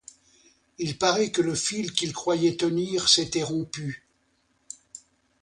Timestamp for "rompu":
3.43-4.03